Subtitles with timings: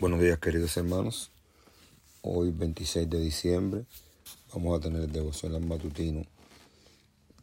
[0.00, 1.32] Buenos días queridos hermanos.
[2.22, 3.84] Hoy 26 de diciembre
[4.54, 6.24] vamos a tener el devocional matutino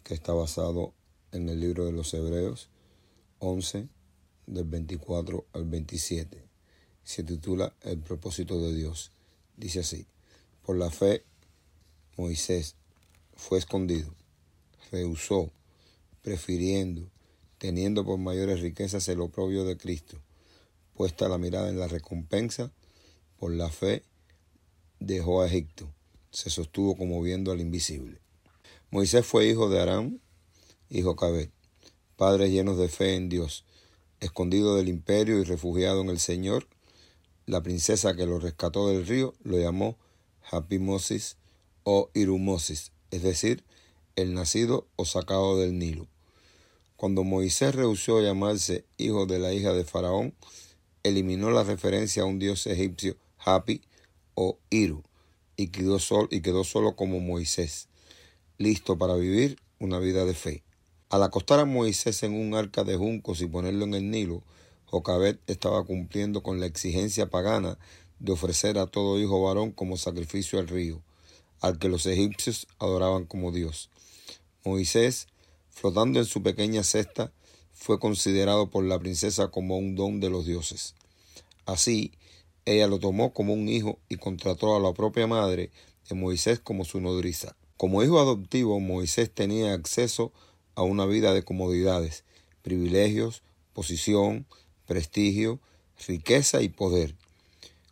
[0.05, 0.93] que está basado
[1.33, 2.69] en el libro de los Hebreos
[3.39, 3.89] 11
[4.47, 6.45] del 24 al 27.
[7.03, 9.11] Se titula El propósito de Dios.
[9.57, 10.05] Dice así,
[10.65, 11.25] por la fe
[12.15, 12.75] Moisés
[13.35, 14.15] fue escondido,
[14.93, 15.51] rehusó,
[16.21, 17.11] prefiriendo,
[17.57, 20.21] teniendo por mayores riquezas el oprobio de Cristo,
[20.95, 22.71] puesta la mirada en la recompensa,
[23.37, 24.03] por la fe
[24.99, 25.93] dejó a Egipto,
[26.31, 28.19] se sostuvo como viendo al invisible.
[28.91, 30.19] Moisés fue hijo de Aram,
[30.89, 31.51] hijo Cabet,
[32.15, 33.65] padres llenos de fe en Dios,
[34.21, 36.67] escondido del imperio y refugiado en el Señor.
[37.45, 39.97] La princesa que lo rescató del río lo llamó
[40.49, 41.37] Hapimosis
[41.83, 43.63] o Irumosis, es decir,
[44.15, 46.07] el nacido o sacado del Nilo.
[46.95, 50.33] Cuando Moisés rehusó llamarse hijo de la hija de Faraón,
[51.05, 53.81] eliminó la referencia a un dios egipcio, Hapi
[54.33, 55.03] o Iru,
[55.55, 55.99] y quedó,
[56.31, 57.87] y quedó solo como Moisés,
[58.57, 60.63] listo para vivir una vida de fe.
[61.09, 64.41] Al acostar a Moisés en un arca de juncos y ponerlo en el Nilo,
[64.85, 67.77] Jocabet estaba cumpliendo con la exigencia pagana
[68.19, 71.03] de ofrecer a todo hijo varón como sacrificio al río,
[71.61, 73.89] al que los egipcios adoraban como Dios.
[74.63, 75.27] Moisés,
[75.69, 77.31] flotando en su pequeña cesta,
[77.75, 80.95] fue considerado por la princesa como un don de los dioses.
[81.65, 82.11] Así,
[82.65, 85.71] ella lo tomó como un hijo y contrató a la propia madre
[86.09, 87.55] de Moisés como su nodriza.
[87.77, 90.31] Como hijo adoptivo, Moisés tenía acceso
[90.75, 92.23] a una vida de comodidades,
[92.61, 93.43] privilegios,
[93.73, 94.45] posición,
[94.85, 95.59] prestigio,
[96.07, 97.15] riqueza y poder.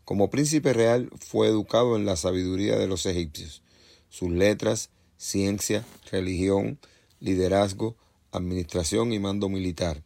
[0.06, 3.62] Como príncipe real fue educado en la sabiduría de los egipcios.
[4.10, 6.80] Sus letras, ciencia, religión,
[7.20, 7.96] liderazgo,
[8.32, 10.04] administración y mando militar.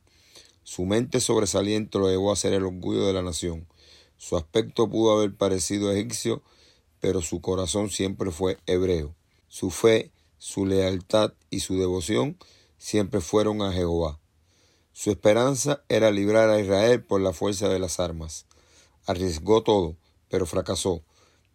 [0.67, 3.69] Su mente sobresaliente lo llevó a ser el orgullo de la nación.
[4.17, 6.43] Su aspecto pudo haber parecido egipcio,
[6.99, 9.15] pero su corazón siempre fue hebreo.
[9.47, 12.37] Su fe, su lealtad y su devoción
[12.77, 14.19] siempre fueron a Jehová.
[14.91, 18.45] Su esperanza era librar a Israel por la fuerza de las armas.
[19.05, 19.95] Arriesgó todo,
[20.27, 21.01] pero fracasó.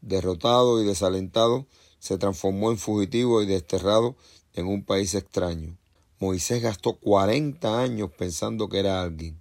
[0.01, 1.67] Derrotado y desalentado,
[1.99, 4.17] se transformó en fugitivo y desterrado
[4.55, 5.77] en un país extraño.
[6.23, 9.41] Moisés gastó 40 años pensando que era alguien.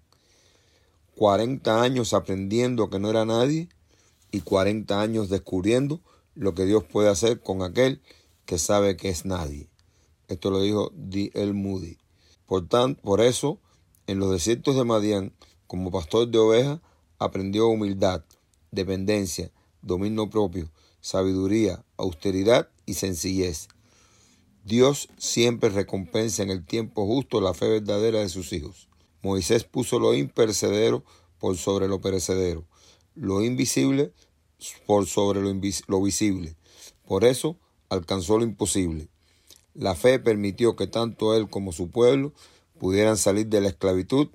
[1.15, 3.69] 40 años aprendiendo que no era nadie
[4.31, 6.01] y 40 años descubriendo
[6.33, 8.01] lo que Dios puede hacer con aquel
[8.47, 9.69] que sabe que es nadie.
[10.27, 11.29] Esto lo dijo D.
[11.35, 11.53] L.
[11.53, 11.99] Moody.
[12.47, 13.59] Por, tanto, por eso,
[14.07, 15.33] en los desiertos de Madián,
[15.67, 16.79] como pastor de ovejas,
[17.19, 18.23] aprendió humildad,
[18.71, 19.51] dependencia,
[19.83, 23.67] dominio propio, sabiduría, austeridad y sencillez.
[24.63, 28.89] Dios siempre recompensa en el tiempo justo la fe verdadera de sus hijos.
[29.23, 31.03] Moisés puso lo imperecedero
[31.39, 32.65] por sobre lo perecedero,
[33.15, 34.13] lo invisible
[34.85, 35.51] por sobre lo,
[35.87, 36.55] lo visible.
[37.05, 37.57] Por eso
[37.89, 39.09] alcanzó lo imposible.
[39.73, 42.33] La fe permitió que tanto él como su pueblo
[42.77, 44.29] pudieran salir de la esclavitud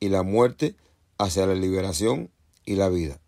[0.00, 0.74] y la muerte
[1.18, 2.30] hacia la liberación
[2.64, 3.20] y la vida.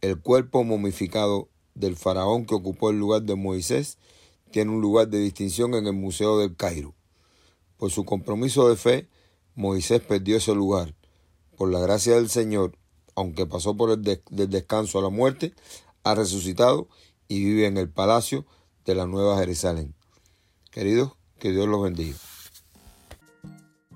[0.00, 3.98] El cuerpo momificado del faraón que ocupó el lugar de Moisés
[4.54, 6.94] tiene un lugar de distinción en el Museo del Cairo.
[7.76, 9.08] Por su compromiso de fe,
[9.56, 10.94] Moisés perdió ese lugar.
[11.56, 12.78] Por la gracia del Señor,
[13.16, 15.54] aunque pasó por el del descanso a la muerte,
[16.04, 16.88] ha resucitado
[17.26, 18.46] y vive en el palacio
[18.84, 19.92] de la Nueva Jerusalén.
[20.70, 22.16] Queridos, que Dios los bendiga.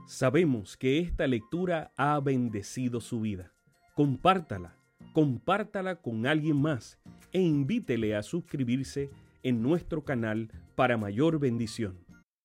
[0.09, 3.53] Sabemos que esta lectura ha bendecido su vida.
[3.95, 4.75] Compártala,
[5.13, 6.99] compártala con alguien más
[7.31, 9.09] e invítele a suscribirse
[9.43, 12.08] en nuestro canal para mayor bendición.